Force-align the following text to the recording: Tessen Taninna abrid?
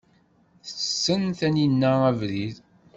Tessen 0.65 1.23
Taninna 1.39 1.91
abrid? 2.09 2.55